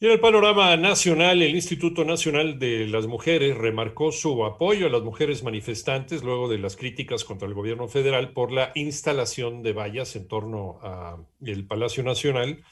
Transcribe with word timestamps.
Y 0.00 0.06
en 0.06 0.12
el 0.12 0.20
panorama 0.20 0.76
nacional, 0.76 1.42
el 1.42 1.56
Instituto 1.56 2.04
Nacional 2.04 2.60
de 2.60 2.86
las 2.86 3.08
Mujeres 3.08 3.58
remarcó 3.58 4.12
su 4.12 4.44
apoyo 4.44 4.86
a 4.86 4.90
las 4.90 5.02
mujeres 5.02 5.42
manifestantes 5.42 6.22
luego 6.22 6.48
de 6.48 6.58
las 6.58 6.76
críticas 6.76 7.24
contra 7.24 7.48
el 7.48 7.54
gobierno 7.54 7.88
federal 7.88 8.32
por 8.32 8.52
la 8.52 8.70
instalación 8.76 9.64
de 9.64 9.72
vallas 9.72 10.14
en 10.14 10.28
torno 10.28 10.78
al 10.80 11.64
Palacio 11.64 12.04
Nacional. 12.04 12.62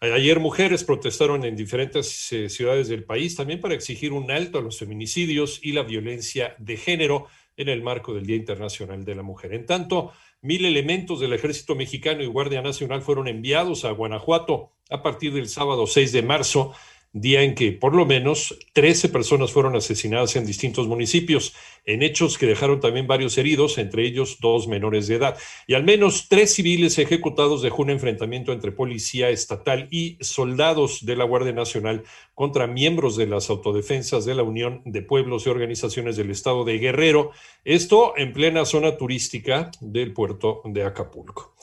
Ayer 0.00 0.40
mujeres 0.40 0.82
protestaron 0.82 1.44
en 1.44 1.54
diferentes 1.54 2.32
eh, 2.32 2.48
ciudades 2.48 2.88
del 2.88 3.04
país 3.04 3.36
también 3.36 3.60
para 3.60 3.74
exigir 3.74 4.12
un 4.12 4.32
alto 4.32 4.58
a 4.58 4.62
los 4.62 4.80
feminicidios 4.80 5.60
y 5.62 5.70
la 5.70 5.84
violencia 5.84 6.56
de 6.58 6.76
género 6.76 7.28
en 7.56 7.68
el 7.68 7.82
marco 7.82 8.12
del 8.12 8.26
Día 8.26 8.34
Internacional 8.34 9.04
de 9.04 9.14
la 9.14 9.22
Mujer. 9.22 9.52
En 9.54 9.64
tanto, 9.64 10.12
Mil 10.44 10.64
elementos 10.64 11.20
del 11.20 11.34
ejército 11.34 11.76
mexicano 11.76 12.20
y 12.24 12.26
Guardia 12.26 12.62
Nacional 12.62 13.00
fueron 13.02 13.28
enviados 13.28 13.84
a 13.84 13.92
Guanajuato 13.92 14.72
a 14.90 15.00
partir 15.00 15.32
del 15.32 15.48
sábado 15.48 15.86
6 15.86 16.10
de 16.10 16.22
marzo 16.22 16.72
día 17.12 17.42
en 17.42 17.54
que 17.54 17.70
por 17.70 17.94
lo 17.94 18.06
menos 18.06 18.58
13 18.72 19.08
personas 19.10 19.52
fueron 19.52 19.76
asesinadas 19.76 20.34
en 20.34 20.44
distintos 20.44 20.88
municipios, 20.88 21.54
en 21.84 22.02
hechos 22.02 22.38
que 22.38 22.46
dejaron 22.46 22.80
también 22.80 23.06
varios 23.06 23.36
heridos, 23.38 23.78
entre 23.78 24.04
ellos 24.06 24.38
dos 24.40 24.68
menores 24.68 25.08
de 25.08 25.16
edad, 25.16 25.36
y 25.66 25.74
al 25.74 25.84
menos 25.84 26.28
tres 26.28 26.54
civiles 26.54 26.98
ejecutados 26.98 27.62
dejó 27.62 27.82
un 27.82 27.90
enfrentamiento 27.90 28.52
entre 28.52 28.72
policía 28.72 29.30
estatal 29.30 29.88
y 29.90 30.16
soldados 30.20 31.04
de 31.04 31.16
la 31.16 31.24
Guardia 31.24 31.52
Nacional 31.52 32.04
contra 32.34 32.66
miembros 32.66 33.16
de 33.16 33.26
las 33.26 33.50
autodefensas 33.50 34.24
de 34.24 34.34
la 34.34 34.42
Unión 34.42 34.82
de 34.84 35.02
Pueblos 35.02 35.46
y 35.46 35.50
Organizaciones 35.50 36.16
del 36.16 36.30
Estado 36.30 36.64
de 36.64 36.78
Guerrero, 36.78 37.32
esto 37.64 38.14
en 38.16 38.32
plena 38.32 38.64
zona 38.64 38.96
turística 38.96 39.70
del 39.80 40.12
puerto 40.12 40.62
de 40.64 40.84
Acapulco. 40.84 41.54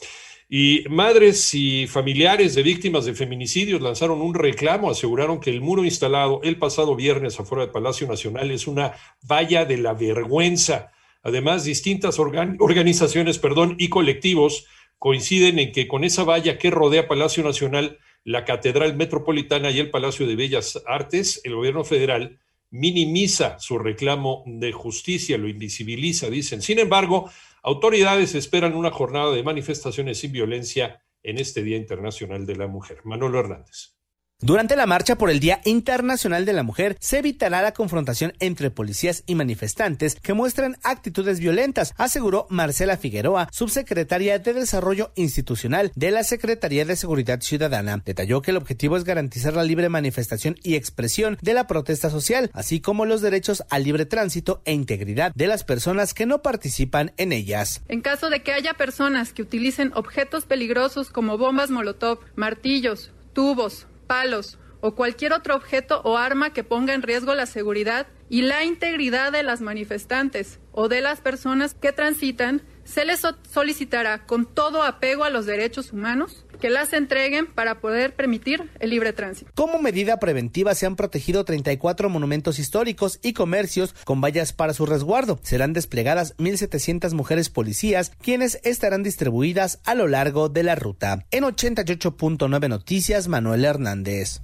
Y 0.51 0.83
madres 0.89 1.53
y 1.53 1.85
familiares 1.85 2.55
de 2.55 2.63
víctimas 2.63 3.05
de 3.05 3.13
feminicidios 3.13 3.81
lanzaron 3.81 4.19
un 4.19 4.33
reclamo, 4.33 4.89
aseguraron 4.89 5.39
que 5.39 5.51
el 5.51 5.61
muro 5.61 5.85
instalado 5.85 6.41
el 6.43 6.57
pasado 6.57 6.95
viernes 6.95 7.39
afuera 7.39 7.65
del 7.65 7.71
Palacio 7.71 8.07
Nacional 8.07 8.49
es 8.49 8.65
una 8.65 8.93
valla 9.21 9.65
de 9.65 9.77
la 9.77 9.93
vergüenza. 9.93 10.91
Además, 11.21 11.65
distintas 11.65 12.17
organizaciones 12.17 13.37
perdón, 13.37 13.75
y 13.77 13.89
colectivos 13.89 14.65
coinciden 14.97 15.59
en 15.59 15.71
que 15.71 15.87
con 15.87 16.03
esa 16.03 16.23
valla 16.23 16.57
que 16.57 16.71
rodea 16.71 17.07
Palacio 17.07 17.43
Nacional, 17.43 17.99
la 18.23 18.43
Catedral 18.43 18.95
Metropolitana 18.95 19.69
y 19.69 19.77
el 19.77 19.91
Palacio 19.91 20.25
de 20.25 20.35
Bellas 20.35 20.81
Artes, 20.87 21.41
el 21.43 21.53
gobierno 21.53 21.83
federal 21.83 22.39
minimiza 22.71 23.59
su 23.59 23.77
reclamo 23.77 24.43
de 24.47 24.71
justicia, 24.71 25.37
lo 25.37 25.47
invisibiliza, 25.47 26.27
dicen. 26.29 26.63
Sin 26.63 26.79
embargo, 26.79 27.29
Autoridades 27.63 28.35
esperan 28.35 28.75
una 28.75 28.91
jornada 28.91 29.31
de 29.31 29.43
manifestaciones 29.43 30.19
sin 30.19 30.31
violencia 30.31 31.03
en 31.23 31.37
este 31.37 31.63
Día 31.63 31.77
Internacional 31.77 32.45
de 32.45 32.55
la 32.55 32.67
Mujer. 32.67 33.01
Manolo 33.03 33.39
Hernández. 33.39 33.98
Durante 34.41 34.77
la 34.77 34.85
marcha 34.85 35.17
por 35.17 35.29
el 35.29 35.41
Día 35.41 35.59
Internacional 35.65 36.45
de 36.45 36.53
la 36.53 36.63
Mujer 36.63 36.95
se 37.01 37.17
evitará 37.17 37.61
la 37.61 37.73
confrontación 37.73 38.31
entre 38.39 38.71
policías 38.71 39.23
y 39.25 39.35
manifestantes 39.35 40.15
que 40.15 40.33
muestran 40.33 40.77
actitudes 40.81 41.41
violentas, 41.41 41.93
aseguró 41.97 42.47
Marcela 42.49 42.95
Figueroa, 42.95 43.49
subsecretaria 43.51 44.39
de 44.39 44.53
Desarrollo 44.53 45.11
Institucional 45.15 45.91
de 45.93 46.11
la 46.11 46.23
Secretaría 46.23 46.85
de 46.85 46.95
Seguridad 46.95 47.41
Ciudadana. 47.41 48.01
Detalló 48.05 48.41
que 48.41 48.51
el 48.51 48.57
objetivo 48.57 48.95
es 48.95 49.03
garantizar 49.03 49.55
la 49.55 49.65
libre 49.65 49.89
manifestación 49.89 50.55
y 50.63 50.75
expresión 50.75 51.37
de 51.41 51.53
la 51.53 51.67
protesta 51.67 52.09
social, 52.09 52.49
así 52.53 52.79
como 52.79 53.05
los 53.05 53.19
derechos 53.19 53.65
al 53.69 53.83
libre 53.83 54.05
tránsito 54.05 54.61
e 54.63 54.71
integridad 54.71 55.33
de 55.35 55.47
las 55.47 55.65
personas 55.65 56.13
que 56.13 56.25
no 56.25 56.41
participan 56.41 57.11
en 57.17 57.33
ellas. 57.33 57.81
En 57.89 57.99
caso 57.99 58.29
de 58.29 58.41
que 58.41 58.53
haya 58.53 58.73
personas 58.75 59.33
que 59.33 59.41
utilicen 59.41 59.91
objetos 59.95 60.45
peligrosos 60.45 61.09
como 61.09 61.37
bombas 61.37 61.71
molotov, 61.71 62.19
martillos, 62.37 63.11
tubos, 63.33 63.85
palos 64.09 64.57
o 64.81 64.95
cualquier 64.95 65.33
otro 65.33 65.55
objeto 65.55 66.01
o 66.03 66.17
arma 66.17 66.51
que 66.51 66.63
ponga 66.63 66.95
en 66.95 67.03
riesgo 67.03 67.35
la 67.35 67.45
seguridad 67.45 68.07
y 68.27 68.41
la 68.41 68.63
integridad 68.63 69.31
de 69.31 69.43
las 69.43 69.61
manifestantes 69.61 70.59
o 70.71 70.87
de 70.87 71.01
las 71.01 71.21
personas 71.21 71.75
que 71.75 71.91
transitan, 71.91 72.63
se 72.91 73.05
les 73.05 73.21
solicitará 73.51 74.25
con 74.25 74.45
todo 74.45 74.83
apego 74.83 75.23
a 75.23 75.29
los 75.29 75.45
derechos 75.45 75.93
humanos 75.93 76.45
que 76.59 76.69
las 76.69 76.91
entreguen 76.93 77.47
para 77.47 77.79
poder 77.79 78.15
permitir 78.15 78.69
el 78.79 78.89
libre 78.89 79.13
tránsito. 79.13 79.51
Como 79.55 79.79
medida 79.79 80.19
preventiva 80.19 80.75
se 80.75 80.85
han 80.85 80.95
protegido 80.95 81.45
34 81.45 82.09
monumentos 82.09 82.59
históricos 82.59 83.19
y 83.21 83.33
comercios 83.33 83.93
con 84.03 84.19
vallas 84.19 84.51
para 84.51 84.73
su 84.73 84.85
resguardo. 84.85 85.39
Serán 85.41 85.73
desplegadas 85.73 86.35
1.700 86.37 87.13
mujeres 87.13 87.49
policías, 87.49 88.11
quienes 88.21 88.59
estarán 88.63 89.03
distribuidas 89.03 89.79
a 89.85 89.95
lo 89.95 90.07
largo 90.07 90.49
de 90.49 90.63
la 90.63 90.75
ruta. 90.75 91.25
En 91.31 91.43
88.9 91.43 92.67
Noticias, 92.67 93.27
Manuel 93.27 93.63
Hernández. 93.63 94.41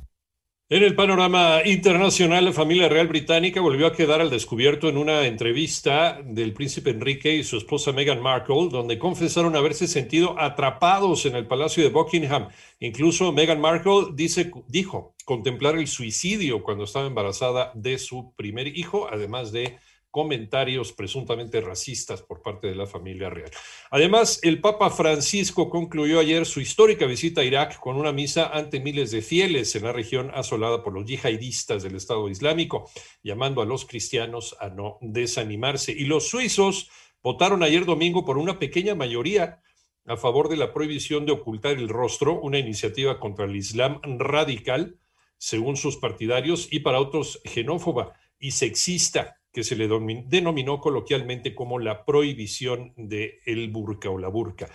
En 0.68 0.82
el 0.82 0.96
panorama 0.96 1.60
internacional, 1.64 2.46
la 2.46 2.52
familia 2.52 2.90
real 2.90 3.08
británica 3.08 3.62
volvió 3.62 3.86
a 3.86 3.94
quedar 3.94 4.20
al 4.20 4.32
descubierto 4.32 4.90
en 4.90 4.98
una 4.98 5.28
entrevista 5.28 6.20
del 6.26 6.54
príncipe 6.54 6.90
Enrique 6.90 7.36
y 7.36 7.44
su 7.44 7.58
esposa 7.58 7.92
Meghan 7.92 8.20
Markle, 8.20 8.70
donde 8.72 8.98
confesaron 8.98 9.56
haberse 9.56 9.88
sentido 9.88 10.36
atrapados 10.40 11.28
en 11.28 11.36
el 11.36 11.46
Palacio 11.46 11.84
de 11.84 11.92
Buckingham. 11.92 12.48
Incluso 12.80 13.32
Meghan 13.32 13.62
Markle 13.62 14.08
dice, 14.16 14.52
dijo 14.68 15.14
contemplar 15.24 15.78
el 15.78 15.86
suicidio 15.86 16.64
cuando 16.64 16.86
estaba 16.86 17.06
embarazada 17.06 17.72
de 17.76 18.00
su 18.00 18.34
primer 18.36 18.76
hijo, 18.76 19.08
además 19.08 19.52
de 19.52 19.78
comentarios 20.16 20.94
presuntamente 20.94 21.60
racistas 21.60 22.22
por 22.22 22.42
parte 22.42 22.68
de 22.68 22.76
la 22.76 22.88
familia 22.88 23.30
real. 23.30 23.52
Además, 23.92 24.40
el 24.44 24.62
Papa 24.62 24.90
Francisco 24.90 25.70
concluyó 25.70 26.22
ayer 26.22 26.46
su 26.46 26.62
histórica 26.62 27.06
visita 27.06 27.42
a 27.42 27.44
Irak 27.44 27.78
con 27.82 27.98
una 27.98 28.14
misa 28.14 28.48
ante 28.48 28.80
miles 28.80 29.12
de 29.12 29.22
fieles 29.22 29.76
en 29.76 29.84
la 29.84 29.92
región 29.92 30.32
asolada 30.34 30.84
por 30.84 30.94
los 30.94 31.06
yihadistas 31.06 31.84
del 31.84 31.98
Estado 31.98 32.30
Islámico, 32.30 32.90
llamando 33.24 33.62
a 33.62 33.66
los 33.66 33.84
cristianos 33.84 34.56
a 34.62 34.70
no 34.70 35.00
desanimarse. 35.02 35.92
Y 35.92 36.06
los 36.06 36.30
suizos 36.30 36.90
votaron 37.22 37.62
ayer 37.62 37.84
domingo 37.84 38.24
por 38.24 38.38
una 38.38 38.58
pequeña 38.58 38.96
mayoría 38.96 39.60
a 40.06 40.16
favor 40.16 40.48
de 40.48 40.56
la 40.56 40.72
prohibición 40.72 41.26
de 41.26 41.34
ocultar 41.34 41.74
el 41.74 41.90
rostro, 41.90 42.40
una 42.40 42.58
iniciativa 42.58 43.20
contra 43.20 43.44
el 43.44 43.56
Islam 43.58 44.00
radical, 44.02 44.98
según 45.38 45.76
sus 45.76 45.98
partidarios, 45.98 46.70
y 46.72 46.80
para 46.80 47.02
otros 47.02 47.42
xenófoba 47.44 48.14
y 48.40 48.52
sexista 48.52 49.42
que 49.56 49.64
se 49.64 49.78
le 49.78 49.88
denominó 49.88 50.82
coloquialmente 50.82 51.56
como 51.56 51.80
la 51.80 52.04
prohibición 52.04 52.92
del 52.98 53.36
el 53.46 53.70
burka 53.70 54.10
o 54.10 54.18
la 54.18 54.28
burka. 54.28 54.68